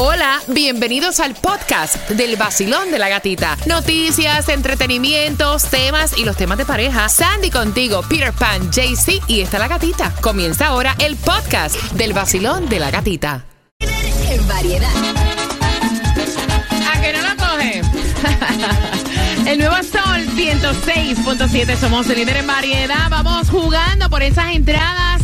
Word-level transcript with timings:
Hola, 0.00 0.40
bienvenidos 0.46 1.18
al 1.18 1.34
podcast 1.34 2.08
del 2.10 2.36
vacilón 2.36 2.92
de 2.92 3.00
la 3.00 3.08
gatita. 3.08 3.58
Noticias, 3.66 4.48
entretenimientos, 4.48 5.64
temas 5.64 6.16
y 6.16 6.24
los 6.24 6.36
temas 6.36 6.56
de 6.56 6.64
pareja. 6.64 7.08
Sandy 7.08 7.50
contigo, 7.50 8.02
Peter 8.08 8.32
Pan, 8.32 8.70
JC 8.70 9.20
y 9.26 9.40
está 9.40 9.58
la 9.58 9.66
gatita. 9.66 10.14
Comienza 10.20 10.68
ahora 10.68 10.94
el 11.00 11.16
podcast 11.16 11.74
del 11.94 12.12
vacilón 12.12 12.68
de 12.68 12.78
la 12.78 12.92
gatita. 12.92 13.44
En 14.30 14.46
variedad. 14.46 14.88
¿A 16.94 17.00
que 17.00 17.12
no 17.12 17.20
lo 17.20 17.36
coge? 17.36 17.82
El 19.50 19.58
nuevo 19.58 19.76
Sol 19.78 20.28
106.7, 20.36 21.76
somos 21.76 22.08
el 22.08 22.18
líder 22.18 22.36
en 22.36 22.46
variedad. 22.46 23.08
Vamos 23.10 23.50
jugando 23.50 24.08
por 24.10 24.22
esas 24.22 24.54
entradas 24.54 25.17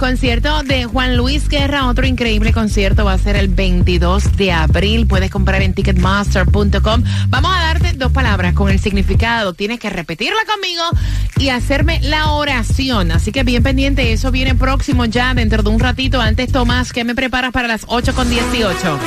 concierto 0.00 0.62
de 0.62 0.86
Juan 0.86 1.18
Luis 1.18 1.46
Guerra. 1.46 1.86
Otro 1.86 2.06
increíble 2.06 2.54
concierto 2.54 3.04
va 3.04 3.12
a 3.12 3.18
ser 3.18 3.36
el 3.36 3.48
22 3.48 4.34
de 4.38 4.50
abril. 4.50 5.06
Puedes 5.06 5.30
comprar 5.30 5.60
en 5.60 5.74
ticketmaster.com. 5.74 7.04
Vamos 7.28 7.50
a 7.54 7.60
darte 7.60 7.92
dos 7.92 8.10
palabras 8.10 8.54
con 8.54 8.70
el 8.70 8.80
significado. 8.80 9.52
Tienes 9.52 9.78
que 9.78 9.90
repetirla 9.90 10.40
conmigo 10.46 10.82
y 11.38 11.50
hacerme 11.50 12.00
la 12.00 12.32
oración. 12.32 13.12
Así 13.12 13.30
que 13.30 13.44
bien 13.44 13.62
pendiente, 13.62 14.10
eso 14.10 14.30
viene 14.30 14.54
próximo 14.54 15.04
ya 15.04 15.34
dentro 15.34 15.62
de 15.62 15.68
un 15.68 15.78
ratito. 15.78 16.18
Antes, 16.18 16.50
Tomás, 16.50 16.94
¿qué 16.94 17.04
me 17.04 17.14
preparas 17.14 17.52
para 17.52 17.68
las 17.68 17.82
8 17.86 18.14
con 18.14 18.30
18? 18.30 18.98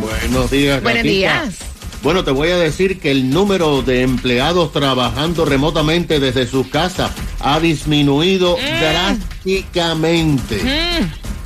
Buenos 0.00 0.50
días. 0.50 0.82
Buenos 0.82 1.04
días. 1.04 1.58
Bueno, 2.02 2.24
te 2.24 2.32
voy 2.32 2.48
a 2.48 2.56
decir 2.56 2.98
que 2.98 3.12
el 3.12 3.30
número 3.30 3.82
de 3.82 4.02
empleados 4.02 4.72
trabajando 4.72 5.44
remotamente 5.44 6.18
desde 6.18 6.48
sus 6.48 6.66
casas 6.66 7.12
ha 7.40 7.60
disminuido 7.60 8.56
drásticamente. 8.80 10.60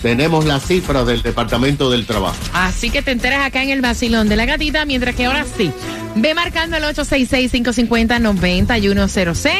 Tenemos 0.02 0.44
las 0.44 0.66
cifras 0.66 1.06
del 1.06 1.22
Departamento 1.22 1.90
del 1.90 2.06
Trabajo. 2.06 2.36
Así 2.52 2.90
que 2.90 3.00
te 3.00 3.12
enteras 3.12 3.46
acá 3.46 3.62
en 3.62 3.70
el 3.70 3.80
vacilón 3.80 4.28
de 4.28 4.36
la 4.36 4.44
gatita, 4.44 4.84
mientras 4.84 5.14
que 5.14 5.24
ahora 5.24 5.46
sí. 5.56 5.70
Ve 6.16 6.34
marcando 6.34 6.76
el 6.76 6.84
866-550-9106. 6.84 9.52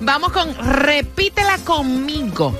Vamos 0.00 0.32
con 0.32 0.56
Repítela 0.56 1.58
conmigo. 1.58 2.58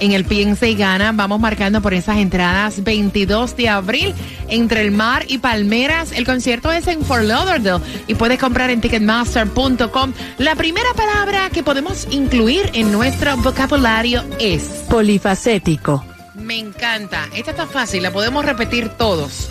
En 0.00 0.12
el 0.12 0.24
Piensa 0.24 0.66
y 0.66 0.74
Gana 0.74 1.12
vamos 1.12 1.40
marcando 1.40 1.80
por 1.80 1.94
esas 1.94 2.18
entradas 2.18 2.84
22 2.84 3.56
de 3.56 3.68
abril 3.68 4.14
entre 4.48 4.82
el 4.82 4.90
mar 4.90 5.24
y 5.26 5.38
Palmeras. 5.38 6.12
El 6.12 6.26
concierto 6.26 6.70
es 6.70 6.86
en 6.86 7.02
Fort 7.04 7.24
Lauderdale 7.24 7.82
y 8.06 8.14
puedes 8.14 8.38
comprar 8.38 8.70
en 8.70 8.80
ticketmaster.com. 8.80 10.12
La 10.38 10.54
primera 10.54 10.92
palabra 10.94 11.48
que 11.50 11.62
podemos 11.62 12.06
incluir 12.10 12.70
en 12.74 12.92
nuestro 12.92 13.36
vocabulario 13.38 14.22
es 14.38 14.62
Polifacético. 14.88 16.04
me 16.34 16.58
encanta. 16.58 17.28
Esta 17.34 17.52
está 17.52 17.66
fácil, 17.66 18.02
la 18.02 18.10
podemos 18.10 18.44
repetir 18.44 18.90
todos. 18.90 19.48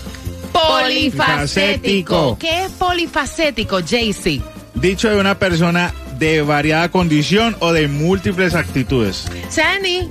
Polifacético. 0.53 2.37
¿Qué 2.39 2.65
es 2.65 2.71
polifacético, 2.71 3.79
JC? 3.79 4.41
Dicho 4.75 5.09
de 5.09 5.19
una 5.19 5.37
persona 5.39 5.93
de 6.19 6.41
variada 6.41 6.89
condición 6.89 7.55
o 7.59 7.73
de 7.73 7.87
múltiples 7.87 8.55
actitudes. 8.55 9.25
Sandy, 9.49 10.09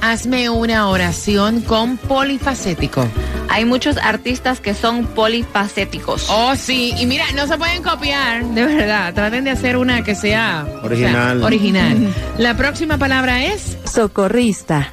hazme 0.00 0.48
una 0.50 0.88
oración 0.88 1.60
con 1.62 1.96
polifacético. 1.96 3.06
Hay 3.48 3.64
muchos 3.64 3.96
artistas 3.96 4.60
que 4.60 4.74
son 4.74 5.06
polifacéticos. 5.06 6.26
Oh, 6.28 6.54
sí. 6.56 6.94
Y 6.98 7.06
mira, 7.06 7.24
no 7.34 7.46
se 7.46 7.56
pueden 7.56 7.82
copiar, 7.82 8.44
de 8.44 8.64
verdad. 8.66 9.14
Traten 9.14 9.44
de 9.44 9.50
hacer 9.50 9.76
una 9.76 10.02
que 10.02 10.14
sea 10.14 10.66
Original. 10.82 11.36
o 11.36 11.40
sea, 11.40 11.46
original. 11.46 12.14
La 12.38 12.56
próxima 12.56 12.98
palabra 12.98 13.44
es 13.44 13.76
Socorrista. 13.84 14.92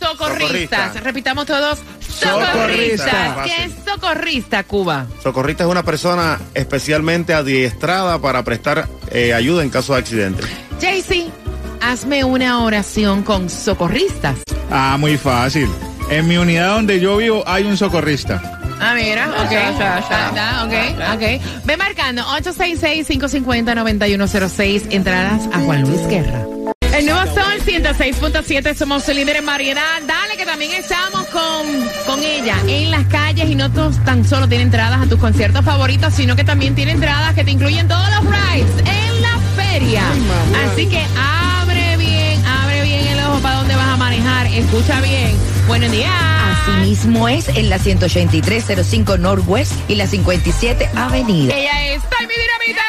socorristas. 0.00 0.40
Socorrista. 0.94 1.00
Repitamos 1.02 1.46
todos. 1.46 1.78
Socorristas. 2.00 3.10
Socorrista. 3.10 3.42
¿Qué 3.44 3.64
es 3.64 3.72
socorrista, 3.84 4.64
Cuba? 4.64 5.06
Socorrista 5.22 5.64
es 5.64 5.70
una 5.70 5.82
persona 5.82 6.40
especialmente 6.54 7.34
adiestrada 7.34 8.18
para 8.20 8.42
prestar 8.42 8.88
eh, 9.10 9.34
ayuda 9.34 9.62
en 9.62 9.70
caso 9.70 9.92
de 9.92 9.98
accidente. 10.00 10.42
JC, 10.80 11.26
hazme 11.86 12.24
una 12.24 12.64
oración 12.64 13.22
con 13.22 13.48
socorristas. 13.48 14.36
Ah, 14.70 14.96
muy 14.98 15.16
fácil. 15.16 15.68
En 16.10 16.26
mi 16.26 16.36
unidad 16.36 16.74
donde 16.74 16.98
yo 17.00 17.16
vivo 17.16 17.44
hay 17.46 17.62
un 17.64 17.76
socorrista. 17.76 18.42
Ah, 18.80 18.94
mira, 18.94 19.28
ok. 19.30 19.50
ya, 19.50 19.70
ya, 19.70 20.00
ya. 20.08 20.32
Ah, 20.36 20.64
ok, 20.66 20.72
ok. 21.14 21.22
Ve 21.64 21.76
marcando 21.76 22.22
866-550-9106. 22.22 24.88
Entradas 24.90 25.48
a 25.52 25.60
Juan 25.60 25.82
Luis 25.82 26.04
Guerra. 26.08 26.44
El 26.92 27.06
nuevo 27.06 27.20
Sol 27.34 27.60
106.7, 27.64 28.74
somos 28.74 29.04
su 29.04 29.12
líder 29.12 29.36
en 29.36 29.46
variedad. 29.46 30.02
Dale 30.06 30.36
que 30.36 30.44
también 30.44 30.72
estamos 30.72 31.24
con, 31.26 31.66
con 32.06 32.20
ella 32.22 32.56
en 32.66 32.90
las 32.90 33.06
calles 33.06 33.48
y 33.48 33.54
no 33.54 33.70
todos 33.70 34.04
tan 34.04 34.24
solo 34.24 34.48
tiene 34.48 34.64
entradas 34.64 35.02
a 35.02 35.06
tus 35.06 35.20
conciertos 35.20 35.64
favoritos, 35.64 36.12
sino 36.14 36.34
que 36.36 36.42
también 36.44 36.74
tiene 36.74 36.90
entradas 36.92 37.34
que 37.34 37.44
te 37.44 37.52
incluyen 37.52 37.86
todos 37.86 38.08
los 38.10 38.24
rides 38.24 38.66
en 38.86 39.22
la 39.22 39.38
feria. 39.56 40.02
Así 40.64 40.86
que 40.86 40.98
abre 40.98 41.45
Escucha 44.56 45.02
bien. 45.02 45.36
Buenos 45.68 45.90
días. 45.90 46.10
Asimismo 46.10 47.28
es 47.28 47.46
en 47.48 47.68
la 47.68 47.78
18305 47.78 49.18
Northwest 49.18 49.74
y 49.86 49.96
la 49.96 50.06
57 50.06 50.88
Avenida. 50.96 51.54
Ella 51.54 51.92
es 51.92 52.02
Taimi 52.08 52.32
Dinamita. 52.32 52.82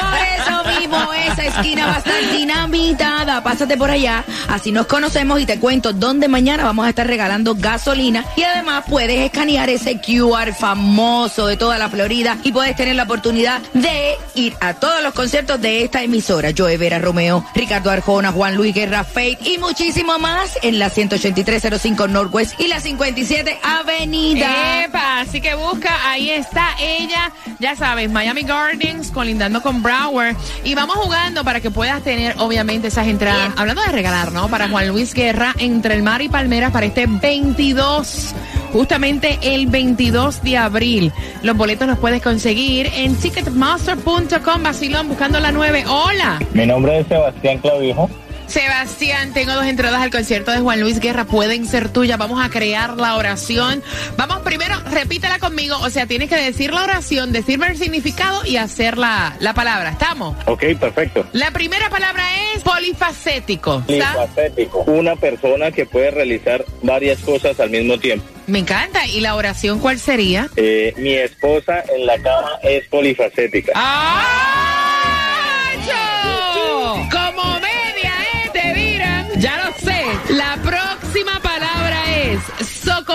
Por 0.00 0.18
eso 0.42 0.80
mismo 0.80 1.12
esquina 1.46 1.86
va 1.86 1.96
a 1.96 1.98
estar 1.98 2.30
dinamitada. 2.30 3.42
Pásate 3.42 3.76
por 3.76 3.90
allá, 3.90 4.24
así 4.48 4.72
nos 4.72 4.86
conocemos 4.86 5.40
y 5.40 5.46
te 5.46 5.58
cuento 5.58 5.92
dónde 5.92 6.28
mañana 6.28 6.64
vamos 6.64 6.86
a 6.86 6.90
estar 6.90 7.06
regalando 7.06 7.54
gasolina 7.54 8.24
y 8.36 8.42
además 8.42 8.84
puedes 8.88 9.18
escanear 9.20 9.68
ese 9.70 10.00
QR 10.00 10.54
famoso 10.54 11.46
de 11.46 11.56
toda 11.56 11.78
la 11.78 11.88
Florida 11.88 12.38
y 12.42 12.52
puedes 12.52 12.76
tener 12.76 12.96
la 12.96 13.04
oportunidad 13.04 13.60
de 13.72 14.16
ir 14.34 14.54
a 14.60 14.74
todos 14.74 15.02
los 15.02 15.14
conciertos 15.14 15.60
de 15.60 15.84
esta 15.84 16.02
emisora. 16.02 16.50
Joe 16.56 16.76
Vera 16.76 16.98
Romeo, 16.98 17.44
Ricardo 17.54 17.90
Arjona, 17.90 18.32
Juan 18.32 18.54
Luis 18.54 18.74
Guerra, 18.74 19.04
Faith 19.04 19.46
y 19.46 19.58
muchísimo 19.58 20.18
más 20.18 20.58
en 20.62 20.78
la 20.78 20.90
18305 20.90 22.08
Northwest 22.08 22.60
y 22.60 22.68
la 22.68 22.80
57 22.80 23.58
Avenida. 23.62 24.84
Epa, 24.84 25.20
así 25.20 25.40
que 25.40 25.54
busca, 25.54 26.10
ahí 26.10 26.30
está 26.30 26.76
ella, 26.80 27.32
ya 27.58 27.76
sabes, 27.76 28.10
Miami 28.10 28.42
Gardens 28.42 29.10
colindando 29.10 29.62
con 29.62 29.82
Broward. 29.82 30.36
Y 30.64 30.74
vamos 30.74 30.96
jugando 30.96 31.35
para 31.44 31.60
que 31.60 31.70
puedas 31.70 32.02
tener, 32.02 32.34
obviamente, 32.38 32.88
esas 32.88 33.06
entradas. 33.06 33.52
Hablando 33.56 33.82
de 33.82 33.88
regalar, 33.88 34.32
¿no? 34.32 34.48
Para 34.48 34.68
Juan 34.68 34.88
Luis 34.88 35.14
Guerra, 35.14 35.54
entre 35.58 35.94
el 35.94 36.02
mar 36.02 36.22
y 36.22 36.28
Palmeras, 36.28 36.72
para 36.72 36.86
este 36.86 37.06
22. 37.06 38.34
Justamente 38.72 39.38
el 39.42 39.66
22 39.66 40.42
de 40.42 40.56
abril. 40.56 41.12
Los 41.42 41.56
boletos 41.56 41.86
los 41.88 41.98
puedes 41.98 42.22
conseguir 42.22 42.90
en 42.94 43.14
ticketmaster.com, 43.14 44.62
vacilón, 44.62 45.08
buscando 45.08 45.40
la 45.40 45.52
9. 45.52 45.84
Hola. 45.88 46.38
Mi 46.52 46.66
nombre 46.66 47.00
es 47.00 47.06
Sebastián 47.06 47.58
Clavijo. 47.58 48.10
Sebastián, 48.46 49.32
tengo 49.32 49.52
dos 49.52 49.66
entradas 49.66 50.00
al 50.00 50.10
concierto 50.10 50.50
de 50.52 50.58
Juan 50.58 50.80
Luis 50.80 51.00
Guerra. 51.00 51.24
Pueden 51.24 51.66
ser 51.66 51.88
tuyas. 51.88 52.18
Vamos 52.18 52.44
a 52.44 52.48
crear 52.48 52.96
la 52.96 53.16
oración. 53.16 53.82
Vamos 54.16 54.40
primero, 54.40 54.74
repítela 54.90 55.38
conmigo. 55.38 55.76
O 55.80 55.90
sea, 55.90 56.06
tienes 56.06 56.28
que 56.28 56.36
decir 56.36 56.72
la 56.72 56.84
oración, 56.84 57.32
decirme 57.32 57.66
el 57.68 57.76
significado 57.76 58.44
y 58.46 58.56
hacer 58.56 58.98
la, 58.98 59.36
la 59.40 59.52
palabra. 59.54 59.90
¿Estamos? 59.90 60.36
Ok, 60.46 60.64
perfecto. 60.78 61.26
La 61.32 61.50
primera 61.50 61.90
palabra 61.90 62.24
es 62.54 62.62
polifacético. 62.62 63.82
Polifacético. 63.82 64.82
Una 64.82 65.16
persona 65.16 65.70
que 65.70 65.86
puede 65.86 66.10
realizar 66.10 66.64
varias 66.82 67.18
cosas 67.20 67.58
al 67.60 67.70
mismo 67.70 67.98
tiempo. 67.98 68.24
Me 68.46 68.60
encanta. 68.60 69.06
¿Y 69.06 69.20
la 69.20 69.34
oración 69.34 69.80
cuál 69.80 69.98
sería? 69.98 70.48
Eh, 70.56 70.94
mi 70.98 71.14
esposa 71.14 71.82
en 71.94 72.06
la 72.06 72.16
cama 72.18 72.52
es 72.62 72.86
polifacética. 72.86 73.72
¡Ah! 73.74 74.45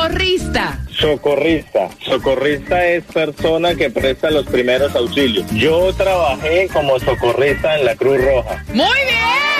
Socorrista. 0.02 0.80
Socorrista. 0.90 1.90
Socorrista 2.03 2.86
es 2.88 3.03
persona 3.06 3.76
que 3.76 3.90
presta 3.90 4.32
los 4.32 4.46
primeros 4.48 4.96
auxilios. 4.96 5.46
Yo 5.52 5.94
trabajé 5.94 6.68
como 6.74 7.00
socorrista 7.00 7.78
en 7.78 7.86
la 7.86 7.96
Cruz 7.96 8.18
Roja. 8.24 8.64
Muy 8.70 8.76
bien, 8.76 9.51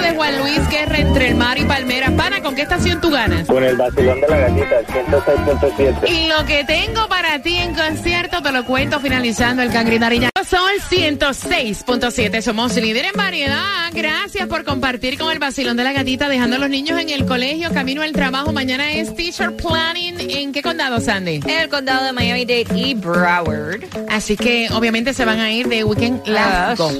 de 0.00 0.14
Juan 0.14 0.38
Luis 0.38 0.68
Guerra 0.68 0.98
entre 0.98 1.28
el 1.28 1.34
mar 1.34 1.58
y 1.58 1.64
Palmeras. 1.64 2.10
Pana, 2.12 2.42
¿con 2.42 2.54
qué 2.54 2.62
estación 2.62 3.00
tú 3.00 3.10
ganas? 3.10 3.46
Con 3.46 3.62
el 3.62 3.76
vacilón 3.76 4.20
de 4.20 4.28
la 4.28 4.38
gatita, 4.38 4.78
el 4.78 4.86
106.7. 4.86 6.08
Y 6.08 6.28
lo 6.28 6.44
que 6.46 6.64
tengo 6.64 7.08
para 7.08 7.40
ti 7.42 7.56
en 7.56 7.74
concierto 7.74 8.42
te 8.42 8.52
lo 8.52 8.64
cuento 8.64 9.00
finalizando 9.00 9.62
el 9.62 9.70
Cangri 9.70 9.98
Nariña. 9.98 10.30
Sol 10.48 10.72
106.7. 10.90 12.40
Somos 12.40 12.74
líder 12.76 13.06
en 13.06 13.12
variedad. 13.14 13.90
Gracias 13.92 14.48
por 14.48 14.64
compartir 14.64 15.18
con 15.18 15.30
el 15.30 15.38
vacilón 15.38 15.76
de 15.76 15.84
la 15.84 15.92
gatita, 15.92 16.28
dejando 16.28 16.56
a 16.56 16.58
los 16.58 16.70
niños 16.70 17.00
en 17.00 17.10
el 17.10 17.26
colegio, 17.26 17.72
camino 17.72 18.02
al 18.02 18.12
trabajo. 18.12 18.52
Mañana 18.52 18.90
es 18.92 19.14
Teacher 19.14 19.54
Planning. 19.54 20.18
¿En 20.30 20.52
qué 20.52 20.62
condado, 20.62 21.00
Sandy? 21.00 21.36
En 21.36 21.50
el 21.50 21.68
condado 21.68 22.06
de 22.06 22.12
Miami-Dade 22.12 22.66
y 22.74 22.94
Broward. 22.94 23.84
Así 24.08 24.36
que 24.36 24.68
obviamente 24.72 25.14
se 25.14 25.24
van 25.24 25.40
a 25.40 25.52
ir 25.52 25.68
de 25.68 25.84
weekend 25.84 26.26
largo. 26.26 26.90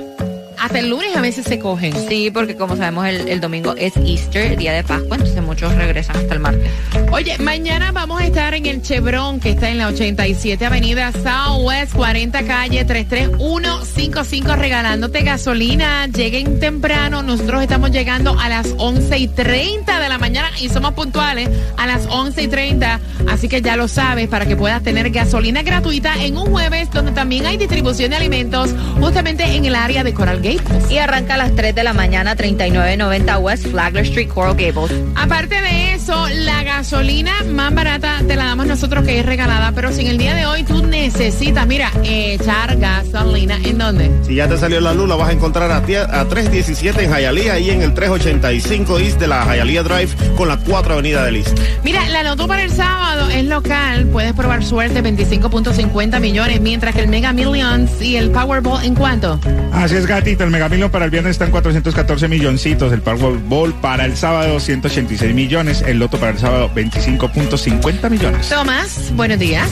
Hasta 0.61 0.79
el 0.79 0.91
lunes 0.91 1.17
a 1.17 1.21
veces 1.21 1.47
se 1.47 1.59
cogen. 1.59 1.95
Sí, 2.09 2.31
porque 2.31 2.57
como 2.57 2.77
sabemos 2.77 3.07
el, 3.07 3.29
el 3.29 3.41
domingo 3.41 3.75
es 3.77 3.97
Easter, 3.97 4.57
día 4.57 4.73
de 4.73 4.85
Pascua, 4.85 5.17
entonces 5.17 5.43
muchos 5.43 5.75
regresan 5.75 6.17
hasta 6.17 6.35
el 6.35 6.41
martes. 6.41 6.71
Oye, 7.13 7.39
mañana 7.39 7.93
vamos 7.93 8.21
a 8.21 8.27
estar 8.27 8.55
en 8.55 8.67
el 8.67 8.83
Chevron, 8.83 9.41
que 9.41 9.51
está 9.51 9.71
en 9.71 9.79
la 9.79 9.89
87 9.89 10.65
Avenida 10.65 11.13
Southwest 11.13 11.95
40 11.95 12.43
Calle 12.45 12.85
33155, 12.85 14.57
regalándote 14.57 15.23
gasolina. 15.23 16.07
Lleguen 16.07 16.61
temprano, 16.61 17.23
nosotros 17.23 17.63
estamos 17.63 17.91
llegando 17.91 18.39
a 18.39 18.49
las 18.49 18.75
11 18.77 19.19
y 19.19 19.29
30 19.29 20.01
de 20.01 20.09
la 20.09 20.19
mañana 20.19 20.51
y 20.61 20.69
somos 20.69 20.93
puntuales 20.93 21.49
a 21.77 21.87
las 21.87 22.07
11 22.07 22.43
y 22.43 22.49
30. 22.49 23.01
Así 23.29 23.49
que 23.49 23.63
ya 23.63 23.77
lo 23.77 23.89
sabes, 23.89 24.29
para 24.29 24.47
que 24.47 24.57
puedas 24.57 24.83
tener 24.83 25.11
gasolina 25.11 25.63
gratuita 25.63 26.23
en 26.23 26.37
un 26.37 26.51
jueves 26.51 26.91
donde 26.91 27.13
también 27.13 27.47
hay 27.47 27.57
distribución 27.57 28.11
de 28.11 28.17
alimentos, 28.17 28.75
justamente 29.01 29.45
en 29.45 29.65
el 29.65 29.75
área 29.75 30.05
de 30.05 30.13
Coral 30.13 30.43
Gables. 30.59 30.91
Y 30.91 30.99
arranca 30.99 31.35
a 31.35 31.39
las 31.39 31.55
3 31.55 31.75
de 31.75 31.85
la 31.85 31.93
mañana, 31.93 32.35
3990 32.37 33.39
West 33.39 33.67
Flagler 33.69 34.05
Street, 34.05 34.29
Coral 34.29 34.55
Gables. 34.57 34.93
Aparte 35.15 35.61
de 35.61 35.95
eso, 35.95 36.27
la 36.29 36.63
gasolina 36.63 37.33
más 37.49 37.75
barata 37.75 38.19
te 38.27 38.37
la 38.37 38.47
damos 38.47 38.67
nosotros 38.67 39.05
que 39.05 39.21
es 39.21 39.27
regalada, 39.27 39.73
pero 39.73 39.93
si 39.93 40.03
en 40.03 40.07
el 40.09 40.19
día 40.19 40.35
de 40.35 40.47
hoy 40.47 40.63
tú 40.65 40.85
necesitas, 40.87 41.67
mira, 41.67 41.91
echar 42.05 42.77
gasolina, 42.79 43.59
¿en 43.65 43.79
dónde? 43.79 44.11
Si 44.27 44.35
ya 44.35 44.49
te 44.49 44.57
salió 44.59 44.81
la 44.81 44.93
luz, 44.95 45.09
la 45.09 45.17
vas 45.17 45.29
a 45.29 45.33
encontrar 45.33 45.71
a, 45.71 45.83
ti- 45.83 45.95
a 45.95 46.25
317 46.29 47.05
en 47.05 47.11
Hialeah 47.13 47.59
y 47.59 47.71
en 47.71 47.83
el 47.83 47.95
385 47.95 48.99
East 48.99 49.21
de 49.21 49.29
la 49.29 49.45
Hialeah 49.45 49.83
Drive 49.83 50.11
con 50.37 50.49
la 50.49 50.57
4 50.57 50.95
Avenida 50.95 51.25
del 51.25 51.37
East. 51.37 51.59
Mira, 51.85 52.09
la 52.09 52.23
loto 52.23 52.47
para 52.49 52.63
el 52.63 52.71
sábado 52.71 53.29
es 53.31 53.45
local, 53.45 54.07
puedes 54.07 54.33
probar 54.33 54.65
suerte 54.65 55.03
25.50 55.03 56.21
millones, 56.21 56.61
mientras 56.61 56.95
que 56.95 57.01
el 57.03 57.09
Mega 57.09 57.33
Millions 57.33 58.01
y 58.01 58.17
el 58.17 58.31
Powerball 58.31 58.85
en 58.85 58.95
cuánto? 58.95 59.39
Así 59.73 59.97
es, 59.97 60.07
El 60.41 60.51
Megamillion 60.51 60.91
para 60.91 61.05
el 61.05 61.11
viernes 61.11 61.33
está 61.33 61.45
en 61.45 61.51
414 61.51 62.27
milloncitos. 62.29 62.93
El 62.93 63.03
Powerball 63.03 63.75
para 63.81 64.07
el 64.07 64.17
sábado, 64.17 64.59
186 64.59 65.35
millones. 65.35 65.83
El 65.83 65.99
Loto 65.99 66.19
para 66.19 66.33
el 66.33 66.39
sábado, 66.39 66.71
25.50 66.75 68.11
millones. 68.11 68.49
Tomás, 68.49 69.13
buenos 69.15 69.39
días. 69.39 69.69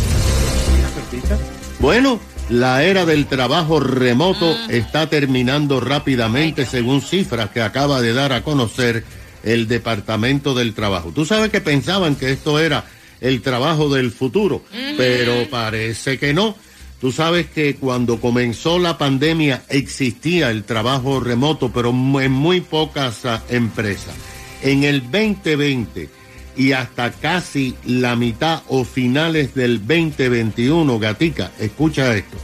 Bueno, 1.78 2.20
la 2.50 2.82
era 2.82 3.06
del 3.06 3.26
trabajo 3.26 3.80
remoto 3.80 4.56
está 4.68 5.08
terminando 5.08 5.80
rápidamente 5.80 6.66
según 6.66 7.00
cifras 7.00 7.50
que 7.50 7.62
acaba 7.62 8.02
de 8.02 8.12
dar 8.12 8.32
a 8.32 8.42
conocer 8.42 9.04
el 9.44 9.68
Departamento 9.68 10.54
del 10.54 10.74
Trabajo. 10.74 11.12
Tú 11.14 11.24
sabes 11.24 11.50
que 11.50 11.60
pensaban 11.60 12.14
que 12.14 12.30
esto 12.30 12.58
era 12.58 12.84
el 13.20 13.40
trabajo 13.40 13.88
del 13.88 14.10
futuro, 14.10 14.62
pero 14.96 15.48
parece 15.50 16.18
que 16.18 16.34
no. 16.34 16.56
Tú 17.00 17.12
sabes 17.12 17.46
que 17.46 17.76
cuando 17.76 18.20
comenzó 18.20 18.78
la 18.78 18.98
pandemia 18.98 19.62
existía 19.68 20.50
el 20.50 20.64
trabajo 20.64 21.20
remoto, 21.20 21.70
pero 21.72 21.90
en 21.90 22.32
muy 22.32 22.60
pocas 22.60 23.24
ah, 23.24 23.42
empresas. 23.48 24.14
En 24.62 24.82
el 24.82 25.02
2020 25.02 26.08
y 26.56 26.72
hasta 26.72 27.12
casi 27.12 27.76
la 27.84 28.16
mitad 28.16 28.62
o 28.66 28.84
finales 28.84 29.54
del 29.54 29.78
2021, 29.86 30.98
Gatica, 30.98 31.52
escucha 31.60 32.16
esto, 32.16 32.36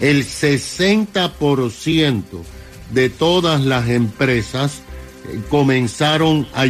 el 0.00 0.24
60% 0.24 2.22
de 2.92 3.10
todas 3.10 3.64
las 3.64 3.88
empresas 3.88 4.82
eh, 5.28 5.40
comenzaron 5.48 6.46
a 6.54 6.66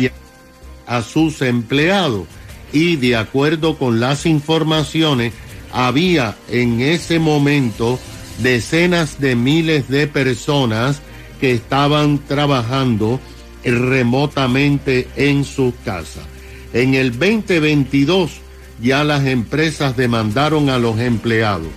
a 0.87 1.03
sus 1.03 1.43
empleados 1.43 2.27
y 2.73 2.97
de 2.97 3.17
acuerdo 3.17 3.77
con 3.79 4.00
las 4.00 4.27
informaciones 4.27 5.32
había 5.73 6.37
en 6.49 6.81
ese 6.81 7.19
momento 7.19 7.99
decenas 8.39 9.21
de 9.21 9.37
miles 9.37 9.89
de 9.89 10.07
personas 10.07 11.01
que 11.41 11.53
estaban 11.53 12.19
trabajando 12.27 13.21
remotamente 13.65 15.09
en 15.17 15.45
sus 15.45 15.75
casas. 15.85 16.25
En 16.73 16.95
el 16.95 17.13
2022 17.13 18.41
ya 18.81 19.05
las 19.05 19.27
empresas 19.27 19.97
demandaron 19.97 20.69
a 20.69 20.79
los 20.79 20.99
empleados 20.99 21.69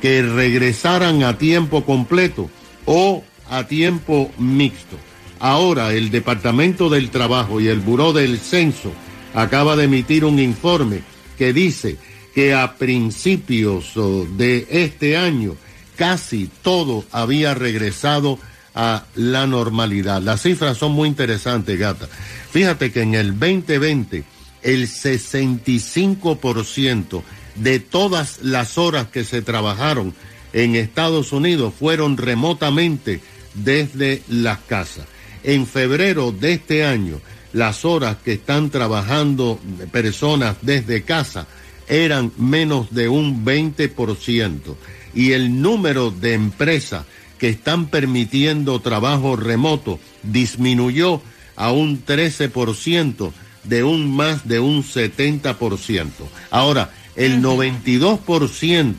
que 0.00 0.22
regresaran 0.22 1.22
a 1.22 1.36
tiempo 1.36 1.84
completo 1.84 2.48
o 2.86 3.22
a 3.50 3.64
tiempo 3.64 4.30
mixto. 4.38 4.96
Ahora 5.38 5.92
el 5.92 6.10
Departamento 6.10 6.88
del 6.88 7.10
Trabajo 7.10 7.60
y 7.60 7.68
el 7.68 7.80
Buró 7.80 8.12
del 8.12 8.38
Censo 8.38 8.92
acaba 9.34 9.76
de 9.76 9.84
emitir 9.84 10.24
un 10.24 10.38
informe 10.38 11.02
que 11.38 11.52
dice 11.52 11.96
que 12.34 12.52
a 12.54 12.76
principios 12.76 13.92
de 14.36 14.66
este 14.70 15.16
año 15.16 15.54
casi 15.96 16.50
todo 16.62 17.04
había 17.12 17.54
regresado 17.54 18.38
a 18.74 19.04
la 19.14 19.46
normalidad. 19.46 20.20
Las 20.22 20.42
cifras 20.42 20.76
son 20.78 20.90
muy 20.92 21.08
interesantes, 21.08 21.78
gata. 21.78 22.08
Fíjate 22.50 22.90
que 22.92 23.02
en 23.02 23.14
el 23.14 23.38
2020 23.38 24.24
el 24.62 24.88
65% 24.88 27.22
de 27.56 27.80
todas 27.80 28.38
las 28.42 28.78
horas 28.78 29.08
que 29.08 29.24
se 29.24 29.42
trabajaron 29.42 30.14
en 30.52 30.76
Estados 30.76 31.32
Unidos 31.32 31.74
fueron 31.78 32.16
remotamente 32.16 33.20
desde 33.54 34.22
las 34.28 34.60
casas. 34.60 35.06
En 35.42 35.66
febrero 35.66 36.30
de 36.32 36.52
este 36.54 36.84
año, 36.84 37.20
las 37.52 37.84
horas 37.84 38.16
que 38.24 38.34
están 38.34 38.70
trabajando 38.70 39.58
personas 39.90 40.56
desde 40.62 41.02
casa 41.02 41.48
eran 41.90 42.32
menos 42.38 42.94
de 42.94 43.08
un 43.08 43.44
20% 43.44 44.76
y 45.12 45.32
el 45.32 45.60
número 45.60 46.10
de 46.10 46.34
empresas 46.34 47.04
que 47.38 47.48
están 47.48 47.86
permitiendo 47.86 48.80
trabajo 48.80 49.36
remoto 49.36 49.98
disminuyó 50.22 51.20
a 51.56 51.72
un 51.72 52.04
13% 52.04 53.32
de 53.64 53.82
un 53.82 54.14
más 54.14 54.46
de 54.46 54.60
un 54.60 54.84
70%. 54.84 56.08
Ahora, 56.50 56.90
el 57.16 57.42
92% 57.42 58.94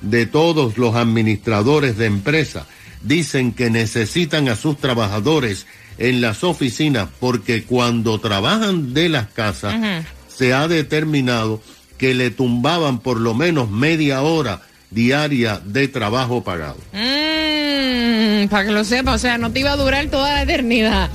de 0.00 0.26
todos 0.26 0.78
los 0.78 0.94
administradores 0.94 1.98
de 1.98 2.06
empresas 2.06 2.66
dicen 3.02 3.52
que 3.52 3.68
necesitan 3.68 4.48
a 4.48 4.56
sus 4.56 4.76
trabajadores 4.78 5.66
en 5.98 6.20
las 6.20 6.44
oficinas 6.44 7.08
porque 7.18 7.64
cuando 7.64 8.20
trabajan 8.20 8.94
de 8.94 9.08
las 9.08 9.26
casas 9.28 10.04
se 10.28 10.54
ha 10.54 10.68
determinado 10.68 11.60
que 11.98 12.14
le 12.14 12.30
tumbaban 12.30 13.00
por 13.00 13.20
lo 13.20 13.34
menos 13.34 13.70
media 13.70 14.22
hora 14.22 14.62
diaria 14.90 15.60
de 15.64 15.88
trabajo 15.88 16.42
pagado. 16.42 16.76
Mm, 16.92 18.48
para 18.48 18.64
que 18.64 18.72
lo 18.72 18.84
sepa, 18.84 19.12
o 19.12 19.18
sea, 19.18 19.38
no 19.38 19.50
te 19.52 19.60
iba 19.60 19.72
a 19.72 19.76
durar 19.76 20.06
toda 20.06 20.32
la 20.32 20.42
eternidad. 20.42 21.10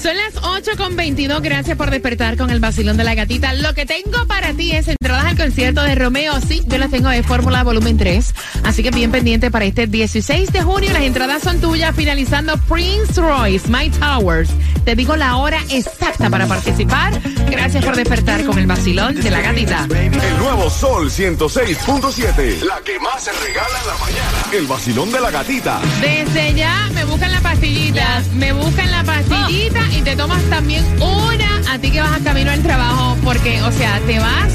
Son 0.00 0.16
las 0.16 0.42
8 0.42 0.72
con 0.76 0.96
22, 0.96 1.42
gracias 1.42 1.76
por 1.76 1.90
despertar 1.90 2.36
con 2.36 2.50
el 2.50 2.60
vacilón 2.60 2.96
de 2.96 3.04
la 3.04 3.14
gatita. 3.14 3.52
Lo 3.54 3.74
que 3.74 3.86
tengo 3.86 4.26
para 4.26 4.52
ti 4.54 4.72
es 4.72 4.88
entradas 4.88 5.24
al 5.24 5.36
concierto 5.36 5.82
de 5.82 5.94
Romeo, 5.94 6.40
sí, 6.40 6.62
yo 6.66 6.78
las 6.78 6.90
tengo 6.90 7.08
de 7.08 7.22
Fórmula 7.22 7.64
Volumen 7.64 7.96
3, 7.96 8.34
así 8.64 8.82
que 8.82 8.90
bien 8.90 9.10
pendiente 9.10 9.50
para 9.50 9.64
este 9.64 9.86
16 9.86 10.52
de 10.52 10.62
junio, 10.62 10.92
las 10.92 11.02
entradas 11.02 11.42
son 11.42 11.60
tuyas, 11.60 11.94
finalizando 11.96 12.56
Prince 12.68 13.20
Royce, 13.20 13.68
My 13.68 13.90
Towers. 13.90 14.50
Te 14.84 14.94
digo 14.94 15.16
la 15.16 15.36
hora 15.36 15.60
exacta 15.70 16.30
para 16.30 16.46
participar. 16.46 17.20
Gracias 17.50 17.84
por 17.84 17.96
despertar 17.96 18.44
con 18.44 18.58
el 18.58 18.66
vacilón 18.66 19.14
de 19.20 19.30
la 19.30 19.40
gatita. 19.40 19.86
El 19.90 20.38
nuevo 20.38 20.70
Sol 20.70 21.10
106.7. 21.10 22.60
La 22.62 22.80
que 22.84 22.98
más 23.00 23.07
se 23.16 23.32
regala 23.32 23.80
en 23.80 23.86
la 23.86 23.96
mañana. 23.96 24.38
El 24.52 24.66
vacilón 24.66 25.10
de 25.10 25.20
la 25.20 25.30
gatita. 25.30 25.80
Desde 26.00 26.54
ya 26.54 26.88
me 26.92 27.04
buscan 27.04 27.32
la 27.32 27.40
pastillita, 27.40 28.22
me 28.34 28.52
buscan 28.52 28.90
la 28.90 29.02
pastillita 29.02 29.80
y 29.92 30.02
te 30.02 30.14
tomas 30.14 30.42
también 30.44 30.84
una 31.00 31.72
a 31.72 31.78
ti 31.78 31.90
que 31.90 32.00
vas 32.00 32.20
a 32.20 32.22
camino 32.22 32.50
al 32.50 32.62
trabajo 32.62 33.16
porque, 33.24 33.62
o 33.62 33.72
sea, 33.72 33.98
te 34.06 34.18
vas 34.18 34.52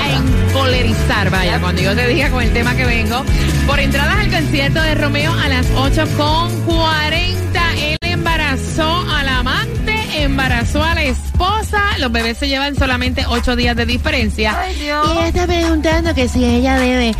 a 0.00 0.16
encolerizar, 0.16 1.30
vaya, 1.30 1.60
cuando 1.60 1.82
yo 1.82 1.94
te 1.94 2.06
diga 2.06 2.30
con 2.30 2.42
el 2.42 2.52
tema 2.52 2.74
que 2.76 2.86
vengo. 2.86 3.24
Por 3.66 3.80
entradas 3.80 4.16
al 4.16 4.30
concierto 4.30 4.80
de 4.80 4.94
Romeo 4.94 5.32
a 5.32 5.48
las 5.48 5.66
8 5.76 6.04
con 6.16 6.60
40, 6.62 7.74
él 7.78 7.98
embarazó 8.00 9.04
al 9.10 9.28
amante, 9.28 10.22
embarazó 10.22 10.82
a 10.82 10.94
la 10.94 11.02
esposa, 11.02 11.98
los 11.98 12.10
bebés 12.10 12.38
se 12.38 12.48
llevan 12.48 12.76
solamente 12.76 13.24
8 13.26 13.56
días 13.56 13.76
de 13.76 13.86
diferencia. 13.86 14.58
Ay, 14.58 14.74
Dios. 14.76 15.06
Y 15.06 15.10
ella 15.12 15.28
está 15.28 15.46
preguntando 15.46 16.14
que 16.14 16.28
si 16.28 16.44
ella 16.44 16.78
debe 16.78 17.14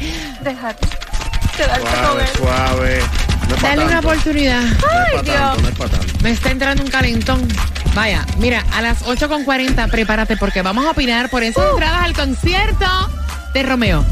Quedarte 1.57 1.81
con 1.81 1.91
Suave, 1.91 2.23
él. 2.23 2.29
suave. 2.37 3.01
No 3.49 3.55
es 3.55 3.61
pa' 3.63 3.69
darle 3.69 3.85
una 3.85 3.93
tanto. 3.95 4.09
oportunidad. 4.09 4.61
No 4.63 4.69
es 4.69 4.75
pa' 4.83 4.89
Ay, 4.91 5.15
tanto, 5.17 5.33
Dios. 5.33 5.63
no 5.63 5.69
es 5.69 5.75
pa' 5.77 5.89
tanto. 5.89 6.15
Me 6.23 6.31
está 6.31 6.51
entrando 6.51 6.83
un 6.83 6.91
calentón. 6.91 7.49
Vaya, 7.95 8.27
mira, 8.39 8.65
a 8.75 8.83
las 8.83 9.03
8.40 9.05 9.91
prepárate 9.91 10.37
porque 10.37 10.63
vamos 10.63 10.85
a 10.85 10.91
opinar 10.91 11.31
por 11.31 11.43
esas 11.43 11.65
entradas 11.71 12.03
al 12.05 12.13
concierto 12.15 12.87
de 13.55 13.63
Romeo. 13.63 14.05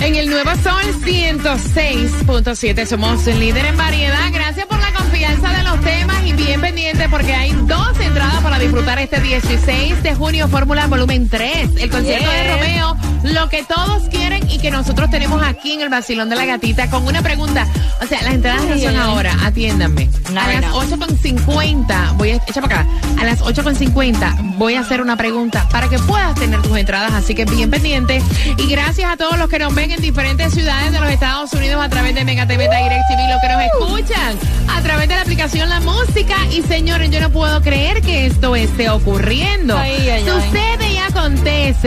En 0.00 0.14
el 0.14 0.30
nuevo 0.30 0.50
sol 0.62 0.82
106.7 1.04 2.86
somos 2.86 3.26
el 3.26 3.40
líder 3.40 3.66
en 3.66 3.76
variedad. 3.76 4.30
Gracias 4.32 4.66
por 4.66 4.80
la 4.80 4.92
confianza 4.92 5.52
de 5.52 5.62
los 5.64 5.80
temas 5.82 6.26
y 6.26 6.32
bien 6.32 6.60
pendiente 6.60 7.08
porque 7.08 7.34
hay 7.34 7.52
dos 7.66 8.00
entradas 8.00 8.42
para 8.42 8.58
disfrutar 8.58 8.98
este 8.98 9.20
16 9.20 10.02
de 10.02 10.14
junio 10.14 10.48
Fórmula 10.48 10.86
Volumen 10.86 11.28
3. 11.28 11.76
El 11.76 11.90
concierto 11.90 12.30
de 12.30 12.54
Romeo 12.54 12.96
lo 13.34 13.48
que 13.48 13.62
todos 13.64 14.08
quieren 14.08 14.48
y 14.50 14.58
que 14.58 14.70
nosotros 14.70 15.10
tenemos 15.10 15.42
aquí 15.42 15.72
en 15.72 15.82
el 15.82 15.88
Basilón 15.88 16.28
de 16.28 16.36
la 16.36 16.44
Gatita 16.44 16.90
con 16.90 17.06
una 17.06 17.22
pregunta. 17.22 17.66
O 18.02 18.06
sea, 18.06 18.22
las 18.22 18.34
entradas 18.34 18.64
no 18.64 18.78
son 18.78 18.96
ahora. 18.96 19.34
Atiéndanme. 19.44 20.08
No, 20.32 20.40
a 20.40 20.46
las 20.46 20.62
no. 20.62 20.82
8.50 20.82 22.16
voy 22.16 22.30
a 22.30 22.36
echa 22.36 22.60
para 22.60 22.80
acá. 22.80 22.90
A 23.20 23.24
las 23.24 23.40
8.50 23.40 24.56
voy 24.56 24.74
a 24.74 24.80
hacer 24.80 25.00
una 25.00 25.16
pregunta 25.16 25.68
para 25.70 25.88
que 25.88 25.98
puedas 25.98 26.34
tener 26.34 26.60
tus 26.62 26.76
entradas, 26.76 27.12
así 27.12 27.34
que 27.34 27.44
bien 27.44 27.70
pendiente. 27.70 28.22
Y 28.56 28.66
gracias 28.68 29.10
a 29.10 29.16
todos 29.16 29.38
los 29.38 29.48
que 29.48 29.58
nos 29.58 29.74
ven 29.74 29.90
en 29.90 30.00
diferentes 30.00 30.52
ciudades 30.54 30.92
de 30.92 31.00
los 31.00 31.10
Estados 31.10 31.52
Unidos 31.52 31.82
a 31.82 31.88
través 31.88 32.14
de 32.14 32.24
Mega 32.24 32.46
TV 32.46 32.64
Direct 32.64 33.08
TV, 33.08 33.28
los 33.28 33.40
que 33.40 33.48
nos 33.48 33.62
escuchan 33.62 34.38
a 34.68 34.82
través 34.82 35.08
de 35.08 35.14
la 35.14 35.22
aplicación 35.22 35.68
La 35.68 35.80
Música. 35.80 36.36
Y 36.52 36.62
señores, 36.62 37.10
yo 37.10 37.20
no 37.20 37.30
puedo 37.30 37.60
creer 37.62 38.00
que 38.02 38.26
esto 38.26 38.54
esté 38.56 38.90
ocurriendo. 38.90 39.76
Ay, 39.76 39.96
ay, 40.00 40.10
ay. 40.10 40.24
Sucede 40.24 40.77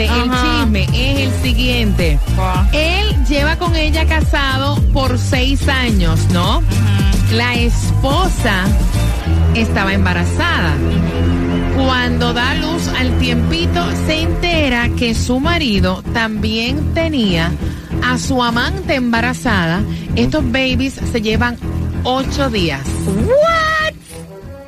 El 0.05 0.29
chisme 0.29 0.83
es 0.93 1.19
el 1.19 1.41
siguiente. 1.41 2.19
Wow. 2.35 2.67
Él 2.73 3.25
lleva 3.27 3.55
con 3.55 3.75
ella 3.75 4.05
casado 4.05 4.75
por 4.93 5.17
seis 5.17 5.67
años, 5.67 6.19
¿no? 6.31 6.61
La 7.33 7.55
esposa 7.55 8.65
estaba 9.55 9.93
embarazada. 9.93 10.73
Cuando 11.75 12.33
da 12.33 12.53
luz 12.55 12.87
al 12.89 13.17
tiempito, 13.19 13.83
se 14.05 14.21
entera 14.21 14.89
que 14.97 15.15
su 15.15 15.39
marido 15.39 16.03
también 16.13 16.93
tenía 16.93 17.51
a 18.03 18.17
su 18.17 18.43
amante 18.43 18.95
embarazada. 18.95 19.81
Estos 20.15 20.43
babies 20.51 20.99
se 21.11 21.21
llevan 21.21 21.57
ocho 22.03 22.49
días. 22.49 22.81
¿What? 23.05 23.70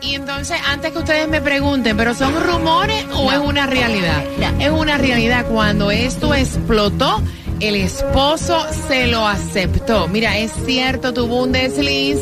Y 0.04 0.16
entonces, 0.16 0.58
antes 0.68 0.92
que 0.92 1.00
ustedes 1.00 1.28
me 1.30 1.42
pregunten, 1.42 1.96
¿pero 1.96 2.14
son 2.14 2.34
rumores 2.44 3.06
o 3.14 3.32
es 3.32 3.38
una 3.38 3.66
realidad? 3.66 4.24
Es 4.60 4.70
una 4.70 4.98
realidad. 4.98 5.46
Cuando 5.48 5.92
esto 5.92 6.34
explotó, 6.36 7.22
el 7.62 7.76
esposo 7.76 8.66
se 8.88 9.08
lo 9.08 9.26
aceptó. 9.26 10.08
Mira, 10.10 10.38
es 10.38 10.52
cierto, 10.66 11.14
tuvo 11.14 11.44
un 11.44 11.54
desliz. 11.54 12.18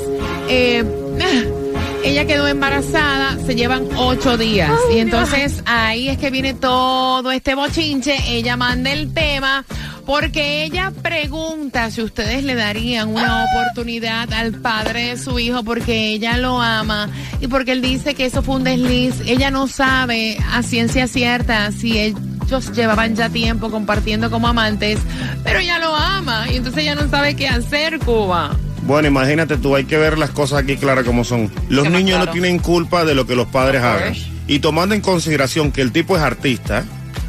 eh, 0.48 0.84
ella 2.04 2.26
quedó 2.26 2.48
embarazada, 2.48 3.38
se 3.46 3.56
llevan 3.56 3.88
ocho 3.98 4.38
días. 4.38 4.72
y 4.94 5.00
entonces 5.00 5.64
ahí 5.66 6.10
es 6.10 6.18
que 6.18 6.30
viene 6.30 6.54
todo 6.54 7.32
este 7.32 7.56
bochinche. 7.56 8.16
Ella 8.28 8.58
manda 8.58 8.92
el 8.92 9.14
tema 9.14 9.66
porque 10.12 10.66
ella 10.66 10.92
pregunta 11.02 11.90
si 11.90 12.02
ustedes 12.02 12.44
le 12.44 12.54
darían 12.54 13.08
una 13.08 13.46
oportunidad 13.46 14.32
al 14.34 14.52
padre 14.52 15.06
de 15.06 15.18
su 15.18 15.40
hijo 15.40 15.64
porque 15.64 16.10
ella 16.10 16.36
lo 16.36 16.62
ama 16.62 17.08
y 17.40 17.48
porque 17.48 17.72
él 17.72 17.82
dice 17.82 18.14
que 18.14 18.26
eso 18.26 18.44
fue 18.44 18.58
un 18.58 18.66
desliz. 18.66 19.22
Ella 19.26 19.52
no 19.52 19.70
sabe 19.70 20.38
a 20.52 20.64
ciencia 20.64 21.08
cierta 21.08 21.72
si 21.72 21.98
ellos 21.98 22.74
llevaban 22.74 23.16
ya 23.16 23.30
tiempo 23.30 23.72
compartiendo 23.72 24.30
como 24.30 24.50
amantes, 24.50 25.00
pero 25.46 25.60
ella 25.60 25.80
lo 25.80 25.96
ama 25.96 26.46
y 26.52 26.58
entonces 26.58 26.84
ella 26.84 26.96
no 26.96 27.10
sabe 27.10 27.38
qué 27.38 27.48
hacer, 27.48 27.98
Cuba. 28.00 28.58
Bueno, 28.82 29.08
imagínate 29.08 29.56
tú, 29.56 29.78
hay 29.78 29.86
que 29.86 29.98
ver 29.98 30.18
las 30.18 30.32
cosas 30.32 30.60
aquí 30.60 30.76
claras 30.76 31.06
como 31.06 31.24
son. 31.24 31.50
Los 31.70 31.86
¿Qué 31.86 31.90
más 31.90 32.04
niños 32.04 32.20
no 32.20 32.30
tienen 32.34 32.60
culpa 32.60 33.06
de 33.06 33.16
lo 33.16 33.26
que 33.26 33.38
los 33.38 33.48
padres 33.48 33.82
hagan. 33.82 34.14
Y 34.46 34.60
tomando 34.60 34.94
en 34.94 35.00
consideración 35.00 35.72
que 35.72 35.82
el 35.82 35.94
tipo 35.94 36.18
es 36.18 36.22
artista, 36.22 36.84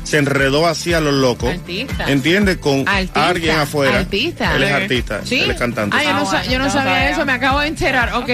se 0.04 0.18
enredó 0.18 0.66
así 0.66 0.92
a 0.92 1.00
los 1.00 1.14
locos. 1.14 1.50
Artista. 1.50 2.10
¿Entiendes? 2.10 2.56
Con 2.58 2.88
Artista, 2.88 3.28
alguien 3.28 3.56
afuera. 3.56 3.98
artista. 4.00 4.56
Él 4.56 4.62
es 4.64 4.72
artista, 4.72 5.20
¿Sí? 5.24 5.40
él 5.40 5.50
es 5.50 5.58
cantante. 5.58 5.96
Ay, 5.98 6.06
yo 6.06 6.12
no, 6.14 6.20
Ah, 6.22 6.26
sa- 6.26 6.44
yo 6.44 6.58
no 6.58 6.64
no 6.66 6.70
sabía 6.72 7.10
eso, 7.10 7.24
me 7.24 7.32
acabo 7.32 7.60
de 7.60 7.68
enterar. 7.68 8.12
Ok. 8.14 8.30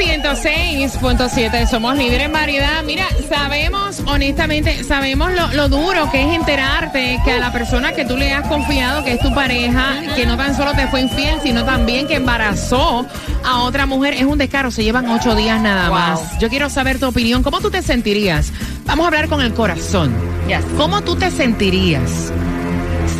106.7 0.00 1.66
somos 1.68 1.94
líderes 1.96 2.26
en 2.26 2.32
variedad. 2.32 2.82
Mira, 2.84 3.04
sabemos, 3.28 4.00
honestamente, 4.06 4.82
sabemos 4.82 5.30
lo, 5.34 5.48
lo 5.48 5.68
duro 5.68 6.10
que 6.10 6.22
es 6.22 6.34
enterarte 6.38 7.20
que 7.22 7.32
a 7.32 7.38
la 7.38 7.52
persona 7.52 7.92
que 7.92 8.06
tú 8.06 8.16
le 8.16 8.32
has 8.32 8.46
confiado, 8.48 9.04
que 9.04 9.12
es 9.12 9.20
tu 9.20 9.32
pareja, 9.34 9.96
que 10.16 10.24
no 10.24 10.38
tan 10.38 10.56
solo 10.56 10.72
te 10.72 10.86
fue 10.86 11.02
infiel, 11.02 11.38
sino 11.42 11.64
también 11.66 12.06
que 12.06 12.14
embarazó 12.14 13.04
a 13.44 13.58
otra 13.60 13.84
mujer, 13.84 14.14
es 14.14 14.22
un 14.24 14.38
descaro. 14.38 14.70
Se 14.70 14.82
llevan 14.84 15.06
ocho 15.10 15.34
días 15.34 15.60
nada 15.60 15.90
Wow. 15.90 15.98
más. 15.98 16.38
Yo 16.38 16.48
quiero 16.48 16.70
saber 16.70 16.98
tu 16.98 17.06
opinión. 17.06 17.42
¿Cómo 17.42 17.60
tú 17.60 17.70
te 17.70 17.82
sentirías? 17.82 18.52
Vamos 18.86 19.04
a 19.04 19.08
hablar 19.08 19.28
con 19.28 19.42
el 19.42 19.52
corazón. 19.52 20.14
Yes. 20.48 20.64
¿Cómo 20.78 21.02
tú 21.02 21.16
te 21.16 21.30
sentirías 21.30 22.32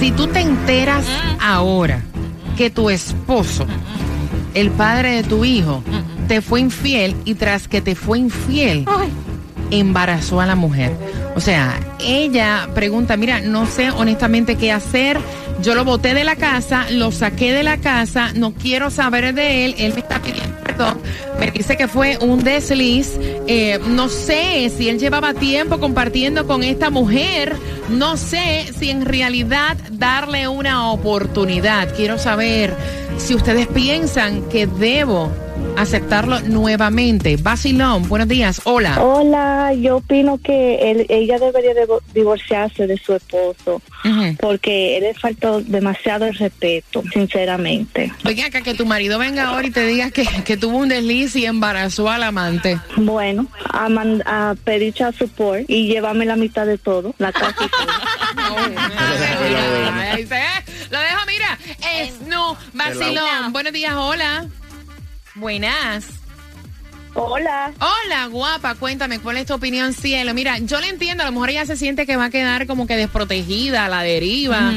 si 0.00 0.12
tú 0.12 0.28
te 0.28 0.40
enteras 0.40 1.04
ahora 1.42 2.00
que 2.56 2.70
tu 2.70 2.88
esposo, 2.88 3.66
el 4.54 4.70
padre 4.70 5.16
de 5.16 5.22
tu 5.24 5.44
hijo, 5.44 5.82
te 6.30 6.40
fue 6.40 6.60
infiel 6.60 7.16
y 7.24 7.34
tras 7.34 7.66
que 7.66 7.80
te 7.80 7.96
fue 7.96 8.20
infiel, 8.20 8.86
embarazó 9.72 10.40
a 10.40 10.46
la 10.46 10.54
mujer? 10.54 10.92
O 11.34 11.40
sea, 11.40 11.80
ella 11.98 12.68
pregunta, 12.72 13.16
mira, 13.16 13.40
no 13.40 13.66
sé 13.66 13.90
honestamente 13.90 14.54
qué 14.54 14.70
hacer. 14.70 15.18
Yo 15.60 15.74
lo 15.74 15.84
boté 15.84 16.14
de 16.14 16.22
la 16.22 16.36
casa, 16.36 16.86
lo 16.88 17.10
saqué 17.10 17.52
de 17.52 17.64
la 17.64 17.78
casa, 17.78 18.30
no 18.32 18.52
quiero 18.52 18.90
saber 18.90 19.34
de 19.34 19.64
él, 19.64 19.74
él 19.76 19.92
me 19.92 19.98
está 19.98 20.22
pidiendo 20.22 20.56
perdón, 20.62 21.00
me 21.40 21.50
dice 21.50 21.76
que 21.76 21.88
fue 21.88 22.16
un 22.18 22.44
desliz, 22.44 23.18
eh, 23.48 23.80
no 23.88 24.08
sé 24.08 24.70
si 24.70 24.88
él 24.88 25.00
llevaba 25.00 25.34
tiempo 25.34 25.80
compartiendo 25.80 26.46
con 26.46 26.62
esta 26.62 26.90
mujer, 26.90 27.56
no 27.88 28.16
sé 28.16 28.72
si 28.78 28.88
en 28.88 29.04
realidad 29.04 29.76
darle 29.90 30.46
una 30.46 30.92
oportunidad, 30.92 31.92
quiero 31.96 32.18
saber 32.18 32.72
si 33.18 33.34
ustedes 33.34 33.66
piensan 33.66 34.42
que 34.48 34.68
debo 34.68 35.32
aceptarlo 35.76 36.40
nuevamente. 36.40 37.36
Basilón, 37.36 38.08
buenos 38.08 38.28
días. 38.28 38.60
Hola. 38.64 39.00
Hola, 39.02 39.72
yo 39.74 39.96
opino 39.96 40.38
que 40.38 40.90
él- 40.90 41.06
ella 41.08 41.38
debería 41.38 41.74
de 41.74 41.86
divorciarse 42.14 42.86
de 42.86 42.96
su 42.98 43.14
esposo 43.14 43.82
porque 44.40 44.96
él 44.96 45.04
le 45.04 45.14
faltó 45.14 45.60
demasiado 45.60 46.26
el 46.26 46.34
respeto, 46.34 47.02
sinceramente. 47.12 48.12
Oiga, 48.24 48.46
acá 48.46 48.62
que 48.62 48.74
tu 48.74 48.86
marido 48.86 49.18
venga 49.18 49.48
ahora 49.48 49.66
y 49.66 49.70
te 49.70 49.86
diga 49.86 50.10
que, 50.10 50.24
que 50.44 50.56
tuvo 50.56 50.78
un 50.78 50.88
desliz 50.88 51.36
y 51.36 51.46
embarazó 51.46 52.08
al 52.10 52.22
amante. 52.22 52.78
Bueno, 52.96 53.46
a, 53.70 53.88
man- 53.88 54.22
a 54.26 54.54
pedir 54.64 54.92
child 54.94 55.16
support 55.18 55.64
y 55.68 55.86
llevarme 55.86 56.24
la 56.26 56.36
mitad 56.36 56.66
de 56.66 56.78
todo, 56.78 57.14
la 57.18 57.32
casa 57.32 57.54
y 57.64 57.68
todo. 57.68 58.50
Lo 60.90 60.98
dejo, 60.98 61.20
mira. 61.26 61.58
Es 62.02 62.20
no, 62.22 62.56
Basilón. 62.74 63.52
Buenos 63.52 63.72
días, 63.72 63.94
hola. 63.96 64.46
Buenas. 65.34 66.06
Hola. 67.14 67.72
Hola, 67.80 68.26
guapa, 68.26 68.74
cuéntame, 68.76 69.18
¿cuál 69.18 69.36
es 69.36 69.46
tu 69.46 69.54
opinión, 69.54 69.92
cielo? 69.92 70.32
Mira, 70.32 70.58
yo 70.58 70.80
le 70.80 70.88
entiendo, 70.88 71.24
a 71.24 71.26
lo 71.26 71.32
mejor 71.32 71.50
ella 71.50 71.66
se 71.66 71.76
siente 71.76 72.06
que 72.06 72.16
va 72.16 72.26
a 72.26 72.30
quedar 72.30 72.66
como 72.66 72.86
que 72.86 72.96
desprotegida, 72.96 73.86
a 73.86 73.88
la 73.88 74.02
deriva. 74.02 74.72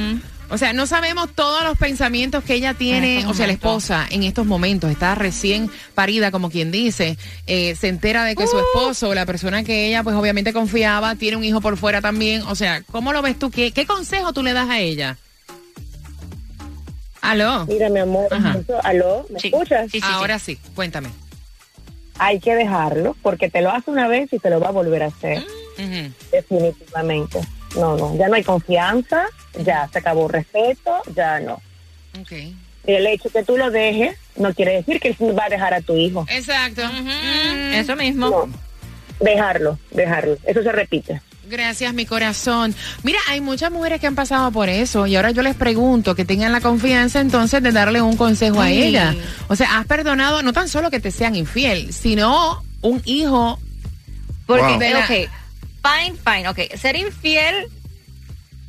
O 0.49 0.57
sea, 0.57 0.73
no 0.73 0.85
sabemos 0.85 1.29
todos 1.33 1.63
los 1.63 1.77
pensamientos 1.77 2.43
que 2.43 2.53
ella 2.53 2.73
tiene, 2.73 3.25
o 3.25 3.33
sea, 3.33 3.47
la 3.47 3.53
esposa 3.53 4.05
en 4.09 4.23
estos 4.23 4.45
momentos, 4.45 4.91
está 4.91 5.15
recién 5.15 5.71
parida, 5.95 6.31
como 6.31 6.51
quien 6.51 6.71
dice, 6.71 7.17
eh, 7.47 7.75
se 7.75 7.87
entera 7.87 8.23
de 8.23 8.35
que 8.35 8.45
su 8.45 8.59
esposo, 8.59 9.15
la 9.15 9.25
persona 9.25 9.63
que 9.63 9.87
ella 9.87 10.03
pues 10.03 10.15
obviamente 10.15 10.53
confiaba, 10.53 11.15
tiene 11.15 11.37
un 11.37 11.43
hijo 11.43 11.61
por 11.61 11.77
fuera 11.77 12.01
también. 12.01 12.43
O 12.43 12.55
sea, 12.55 12.81
¿cómo 12.83 13.13
lo 13.13 13.21
ves 13.21 13.39
tú? 13.39 13.49
¿Qué, 13.51 13.71
qué 13.71 13.85
consejo 13.85 14.33
tú 14.33 14.43
le 14.43 14.53
das 14.53 14.69
a 14.69 14.79
ella? 14.79 15.17
¿Aló? 17.23 17.65
Mira, 17.67 17.87
mi 17.89 17.99
amor, 18.01 18.27
Ajá. 18.33 18.57
¿aló? 18.83 19.25
¿Me 19.29 19.39
Sí. 19.39 19.47
escuchas? 19.47 19.89
Sí, 19.89 20.01
sí, 20.01 20.05
Ahora 20.11 20.37
sí, 20.39 20.57
cuéntame. 20.75 21.09
Hay 22.19 22.41
que 22.41 22.53
dejarlo 22.53 23.15
porque 23.21 23.49
te 23.49 23.61
lo 23.61 23.71
hace 23.71 23.89
una 23.89 24.09
vez 24.09 24.31
y 24.33 24.39
te 24.39 24.49
lo 24.49 24.59
va 24.59 24.67
a 24.67 24.71
volver 24.71 25.03
a 25.03 25.05
hacer, 25.07 25.41
definitivamente. 26.31 27.39
No, 27.77 27.95
no, 27.97 28.15
ya 28.17 28.27
no 28.27 28.35
hay 28.35 28.43
confianza, 28.43 29.25
ya 29.57 29.87
se 29.91 29.99
acabó 29.99 30.27
respeto, 30.27 31.01
ya 31.15 31.39
no. 31.39 31.61
Ok. 32.19 32.31
Y 32.85 32.91
el 32.91 33.07
hecho 33.07 33.29
que 33.29 33.43
tú 33.43 33.57
lo 33.57 33.71
dejes 33.71 34.17
no 34.35 34.53
quiere 34.53 34.73
decir 34.83 34.99
que 34.99 35.15
él 35.17 35.39
va 35.39 35.45
a 35.45 35.49
dejar 35.49 35.73
a 35.73 35.81
tu 35.81 35.95
hijo. 35.95 36.25
Exacto. 36.29 36.81
Mm. 36.85 37.73
Eso 37.73 37.95
mismo. 37.95 38.29
No, 38.29 38.49
dejarlo, 39.21 39.79
dejarlo. 39.91 40.37
Eso 40.43 40.61
se 40.61 40.71
repite. 40.73 41.21
Gracias, 41.57 41.93
mi 41.93 42.07
corazón. 42.07 42.73
Mira, 43.03 43.19
hay 43.27 43.39
muchas 43.39 43.71
mujeres 43.71 44.01
que 44.01 44.07
han 44.07 44.15
pasado 44.15 44.51
por 44.51 44.69
eso 44.69 45.05
y 45.05 45.15
ahora 45.15 45.29
yo 45.29 45.43
les 45.43 45.55
pregunto 45.55 46.15
que 46.15 46.25
tengan 46.25 46.51
la 46.51 46.61
confianza 46.61 47.19
entonces 47.19 47.61
de 47.61 47.71
darle 47.71 48.01
un 48.01 48.17
consejo 48.17 48.59
a 48.59 48.71
ella. 48.71 49.13
O 49.49 49.55
sea, 49.55 49.77
has 49.77 49.85
perdonado 49.85 50.41
no 50.41 50.51
tan 50.51 50.67
solo 50.67 50.89
que 50.89 50.99
te 50.99 51.11
sean 51.11 51.35
infiel, 51.35 51.93
sino 51.93 52.63
un 52.81 53.03
hijo. 53.05 53.59
Porque, 54.47 54.63
Wow. 54.71 54.79
de 54.79 54.89
la- 54.89 54.99
ok, 55.01 55.07
fine, 55.07 56.15
fine, 56.25 56.49
ok. 56.49 56.75
Ser 56.75 56.95
infiel, 56.95 57.67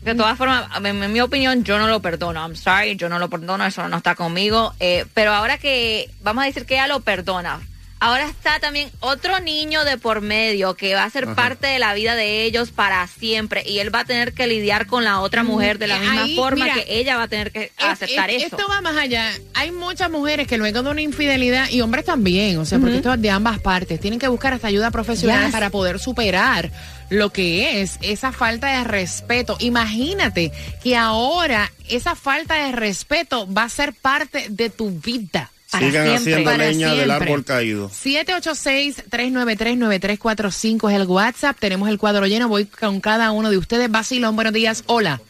de 0.02 0.14
todas 0.14 0.36
formas, 0.36 0.66
en, 0.84 1.02
en 1.02 1.10
mi 1.10 1.22
opinión, 1.22 1.64
yo 1.64 1.78
no 1.78 1.88
lo 1.88 2.02
perdono. 2.02 2.38
I'm 2.46 2.54
sorry, 2.54 2.96
yo 2.96 3.08
no 3.08 3.18
lo 3.18 3.30
perdono, 3.30 3.64
eso 3.64 3.88
no 3.88 3.96
está 3.96 4.14
conmigo. 4.14 4.74
Eh, 4.78 5.06
pero 5.14 5.32
ahora 5.32 5.56
que, 5.56 6.10
vamos 6.22 6.42
a 6.44 6.46
decir 6.48 6.66
que 6.66 6.74
ella 6.74 6.86
lo 6.86 7.00
perdona. 7.00 7.60
Ahora 8.04 8.28
está 8.28 8.61
también 8.61 8.90
otro 9.00 9.40
niño 9.40 9.84
de 9.84 9.96
por 9.96 10.20
medio 10.20 10.75
que 10.75 10.94
va 10.94 11.04
a 11.04 11.11
ser 11.11 11.34
parte 11.34 11.66
de 11.68 11.78
la 11.78 11.94
vida 11.94 12.14
de 12.14 12.44
ellos 12.44 12.70
para 12.70 13.06
siempre 13.06 13.62
y 13.66 13.78
él 13.78 13.94
va 13.94 14.00
a 14.00 14.04
tener 14.04 14.34
que 14.34 14.46
lidiar 14.46 14.87
con 14.87 15.04
la 15.04 15.20
otra 15.20 15.42
mujer 15.42 15.78
de 15.78 15.87
la 15.87 15.96
Eh, 15.96 16.00
misma 16.00 16.23
ahí, 16.25 16.37
forma 16.37 16.64
mira, 16.66 16.75
que 16.75 16.99
ella 17.00 17.16
va 17.16 17.23
a 17.23 17.28
tener 17.28 17.50
que 17.50 17.73
aceptar 17.78 18.28
Es- 18.30 18.37
es- 18.37 18.46
eso. 18.49 18.56
Esto 18.56 18.68
va 18.70 18.80
más 18.82 18.96
allá. 18.96 19.30
Hay 19.54 19.73
muchas 19.73 20.11
mujeres 20.11 20.46
que 20.46 20.58
luego 20.58 20.82
de 20.82 20.90
una 20.90 21.00
infidelidad, 21.00 21.70
y 21.70 21.80
hombres 21.80 22.04
también, 22.04 22.58
o 22.58 22.64
sea, 22.66 22.78
porque 22.78 22.96
esto 22.96 23.14
es 23.14 23.23
de 23.23 23.30
ambas 23.30 23.58
partes, 23.61 23.99
tienen 24.00 24.18
que 24.20 24.28
buscar 24.28 24.52
hasta 24.52 24.68
ayuda 24.68 24.90
profesional 24.90 25.44
Yes. 25.44 25.52
para 25.52 25.70
poder 25.70 25.99
superar 25.99 26.70
lo 27.11 27.30
que 27.30 27.80
es 27.80 27.99
esa 28.02 28.32
falta 28.32 28.78
de 28.78 28.84
respeto. 28.84 29.56
Imagínate 29.61 30.52
que 30.82 30.96
ahora 30.96 31.70
esa 31.88 32.14
falta 32.16 32.54
de 32.66 32.73
respeto 32.73 33.46
va 33.52 33.64
a 33.64 33.68
ser 33.68 33.92
parte 33.94 34.46
de 34.50 34.68
tu 34.70 34.90
vida. 34.90 35.50
Para 35.75 35.87
Sigan 35.87 36.04
siempre, 36.06 36.32
haciendo 36.32 36.50
para 36.50 36.65
leña 36.69 36.89
del 36.95 37.04
siempre. 37.06 37.26
árbol 37.26 37.45
caído. 37.45 37.91
786-393-9345 37.91 40.91
es 40.91 40.97
el 41.00 41.06
WhatsApp. 41.06 41.56
Tenemos 41.58 41.89
el 41.89 41.99
cuadro 41.99 42.26
lleno. 42.26 42.49
Voy 42.49 42.67
con 42.67 43.00
cada 43.00 43.30
uno 43.32 43.50
de 43.50 43.58
ustedes. 43.58 43.91
Basilón, 43.91 44.37
buenos 44.37 44.52
días. 44.52 44.84
Hola. 44.87 45.21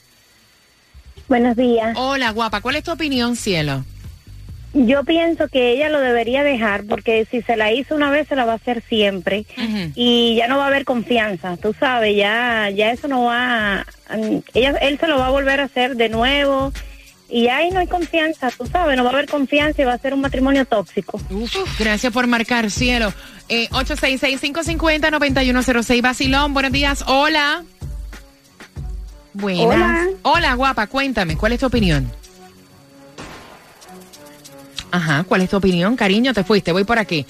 Buenos 1.28 1.56
días. 1.56 1.96
Hola, 1.98 2.30
guapa. 2.30 2.60
¿Cuál 2.60 2.76
es 2.76 2.84
tu 2.84 2.92
opinión, 2.92 3.36
cielo? 3.36 3.84
Yo 4.76 5.04
pienso 5.04 5.46
que 5.48 5.70
ella 5.72 5.88
lo 5.88 6.00
debería 6.00 6.42
dejar 6.42 6.82
porque 6.84 7.28
si 7.30 7.42
se 7.42 7.56
la 7.56 7.72
hizo 7.72 7.94
una 7.94 8.10
vez 8.10 8.26
se 8.26 8.34
la 8.34 8.44
va 8.44 8.54
a 8.54 8.56
hacer 8.56 8.82
siempre 8.88 9.46
Ujú. 9.56 9.92
y 9.94 10.34
ya 10.34 10.48
no 10.48 10.58
va 10.58 10.64
a 10.64 10.66
haber 10.66 10.84
confianza, 10.84 11.56
tú 11.56 11.72
sabes, 11.78 12.16
ya 12.16 12.68
ya 12.70 12.90
eso 12.90 13.06
no 13.06 13.22
va 13.26 13.86
ella 14.52 14.70
él 14.82 14.98
se 14.98 15.06
lo 15.06 15.16
va 15.16 15.28
a 15.28 15.30
volver 15.30 15.60
a 15.60 15.64
hacer 15.66 15.94
de 15.94 16.08
nuevo 16.08 16.72
y 17.36 17.48
ahí 17.48 17.68
no 17.70 17.80
hay 17.80 17.88
confianza, 17.88 18.48
tú 18.56 18.64
sabes, 18.64 18.96
no 18.96 19.02
va 19.02 19.10
a 19.10 19.12
haber 19.14 19.28
confianza 19.28 19.82
y 19.82 19.84
va 19.84 19.94
a 19.94 19.98
ser 19.98 20.14
un 20.14 20.20
matrimonio 20.20 20.64
tóxico. 20.66 21.20
Uf, 21.30 21.52
gracias 21.80 22.12
por 22.12 22.28
marcar, 22.28 22.70
cielo. 22.70 23.12
Eh, 23.48 23.68
866-550-9106. 23.70 26.00
Basilón, 26.00 26.54
buenos 26.54 26.70
días. 26.70 27.02
Hola. 27.08 27.64
Buenas. 29.32 29.64
Hola. 29.66 30.06
Hola, 30.22 30.54
guapa. 30.54 30.86
Cuéntame, 30.86 31.36
¿cuál 31.36 31.54
es 31.54 31.58
tu 31.60 31.66
opinión? 31.66 32.08
Ajá, 34.92 35.24
¿cuál 35.24 35.40
es 35.40 35.50
tu 35.50 35.56
opinión, 35.56 35.96
cariño? 35.96 36.32
Te 36.32 36.44
fuiste, 36.44 36.70
voy 36.70 36.84
por 36.84 37.00
aquí. 37.00 37.26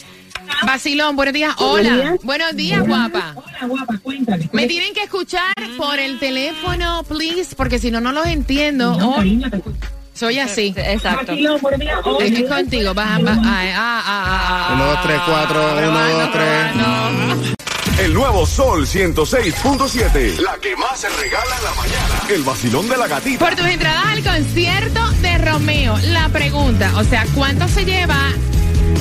Basilón, 0.66 1.16
buenos 1.16 1.32
días. 1.32 1.54
Hola. 1.58 2.16
Buenos 2.22 2.54
días, 2.54 2.86
guapa. 2.86 3.32
Hola, 3.36 3.66
guapa, 3.66 3.98
cuéntame. 4.02 4.50
Me 4.52 4.66
tienen 4.66 4.92
que 4.92 5.04
escuchar 5.04 5.54
por 5.78 5.98
el 5.98 6.18
teléfono, 6.18 7.02
please, 7.08 7.56
porque 7.56 7.78
si 7.78 7.90
no, 7.90 8.02
no 8.02 8.12
los 8.12 8.26
entiendo. 8.26 8.94
No, 8.98 9.12
Oh, 9.12 9.16
cariño, 9.16 9.48
te 9.50 9.56
escucho. 9.56 9.78
Soy 10.14 10.38
así. 10.38 10.72
Exacto. 10.76 11.32
Es 11.32 12.48
contigo. 12.48 12.94
Baja, 12.94 13.18
baja, 13.18 13.40
ah, 13.44 13.62
ah, 13.74 14.02
ah, 14.06 14.68
ah. 14.70 14.72
Uno, 14.74 14.84
dos, 14.86 15.02
tres, 15.02 15.20
cuatro, 15.26 15.62
uno, 15.76 16.08
dos, 16.08 16.32
tres. 16.32 17.54
El 17.98 18.12
nuevo 18.12 18.44
Sol 18.44 18.86
106.7. 18.86 20.38
La 20.40 20.56
que 20.60 20.74
más 20.76 20.98
se 21.00 21.08
regala 21.10 21.56
en 21.58 21.64
la 21.64 21.74
mañana. 21.74 22.20
El 22.28 22.42
vacilón 22.42 22.88
de 22.88 22.96
la 22.96 23.06
gatita. 23.06 23.38
Por 23.44 23.54
tus 23.56 23.66
entradas 23.66 24.06
al 24.06 24.22
concierto 24.22 25.10
de 25.22 25.38
Romeo, 25.38 25.96
la 26.08 26.28
pregunta, 26.28 26.90
o 26.96 27.04
sea, 27.04 27.24
¿cuánto 27.34 27.68
se 27.68 27.84
lleva 27.84 28.18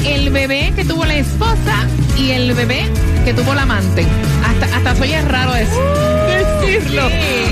el 0.06 0.30
bebé 0.30 0.73
que 0.76 0.86
tuvo 0.86 1.06
la 1.06 1.15
esposa 1.15 1.88
y 2.17 2.32
el 2.32 2.54
bebé 2.54 2.88
que 3.26 3.34
tuvo 3.34 3.54
la 3.56 3.63
amante? 3.63 4.06
Hasta, 4.45 4.78
hasta 4.78 4.95
soy 4.95 5.13
es 5.13 5.28
raro 5.28 5.56
es- 5.56 5.69
decirlo. 6.65 7.10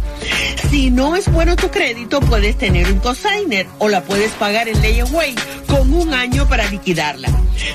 Si 0.71 0.91
no 0.91 1.17
es 1.17 1.31
bueno 1.31 1.57
tu 1.57 1.71
crédito, 1.71 2.21
puedes 2.21 2.57
tener 2.57 2.91
un 2.93 2.99
cosigner 2.99 3.67
o 3.79 3.89
la 3.89 4.03
puedes 4.03 4.33
pagar 4.33 4.69
en 4.69 4.81
layaway 4.81 5.35
con 5.67 5.93
un 5.93 6.13
año 6.15 6.49
para 6.49 6.69
liquidarla. 6.69 7.29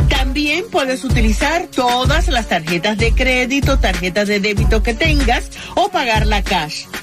También 0.09 0.65
puedes 0.71 1.03
utilizar 1.03 1.67
todas 1.67 2.27
las 2.27 2.47
tarjetas 2.47 2.97
de 2.97 3.13
crédito, 3.13 3.79
tarjetas 3.79 4.26
de 4.27 4.39
débito 4.39 4.83
que 4.83 4.93
tengas 4.93 5.49
o 5.75 5.89
pagarla 5.89 6.43
cash. 6.43 6.96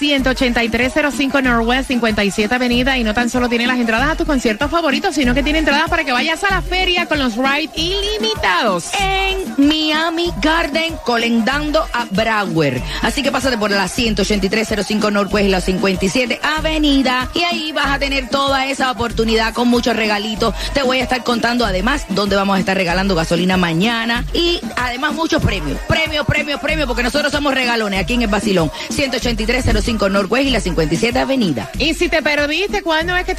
18305 0.00 1.42
Northwest 1.42 1.88
57 1.88 2.54
Avenida 2.54 2.96
y 2.96 3.04
no 3.04 3.12
tan 3.12 3.28
solo 3.28 3.50
tiene 3.50 3.66
las 3.66 3.78
entradas 3.78 4.08
a 4.08 4.16
tus 4.16 4.26
conciertos 4.26 4.70
favoritos, 4.70 5.14
sino 5.14 5.34
que 5.34 5.42
tiene 5.42 5.58
entradas 5.58 5.90
para 5.90 6.04
que 6.04 6.12
vayas 6.12 6.42
a 6.42 6.50
la 6.50 6.62
feria 6.62 7.04
con 7.04 7.18
los 7.18 7.36
rides 7.36 7.70
ilimitados. 7.74 8.86
En 8.98 9.68
Miami 9.68 10.32
Garden, 10.40 10.94
colendando 11.04 11.84
a 11.92 12.06
Broward. 12.10 12.80
Así 13.02 13.22
que 13.22 13.30
pásate 13.30 13.58
por 13.58 13.70
la 13.70 13.88
18305 13.88 15.10
Northwest 15.10 15.46
y 15.46 15.50
la 15.50 15.60
57 15.60 16.40
Avenida 16.42 17.28
y 17.34 17.40
ahí 17.40 17.72
vas 17.72 17.88
a 17.88 17.98
tener 17.98 18.30
toda 18.30 18.66
esa 18.66 18.90
oportunidad 18.90 19.52
con 19.52 19.68
muchos 19.68 19.94
regalitos. 19.94 20.54
Te 20.72 20.82
voy 20.82 21.00
a 21.00 21.02
estar 21.02 21.22
contando 21.22 21.66
además 21.66 22.06
dónde 22.08 22.36
vamos 22.36 22.56
a 22.56 22.60
estar 22.60 22.74
regalando 22.74 23.14
gasolina 23.14 23.58
mañana 23.58 24.24
y 24.32 24.60
además 24.76 25.12
muchos 25.12 25.42
premios. 25.42 25.78
Premios, 25.88 26.24
premios, 26.24 26.58
premios, 26.58 26.86
porque 26.86 27.02
nosotros 27.02 27.30
somos 27.30 27.52
regalones 27.52 28.00
aquí 28.00 28.14
en 28.14 28.22
el 28.22 28.28
Basilón. 28.28 28.70
18305 28.88 29.89
Northwest 29.98 30.46
y 30.46 30.50
la 30.50 30.60
57 30.60 31.18
Avenida. 31.18 31.70
Y 31.78 31.94
si 31.94 32.08
te 32.08 32.22
perdiste, 32.22 32.82
¿cuándo 32.82 33.16
es 33.16 33.24
que 33.24 33.34
te 33.34 33.38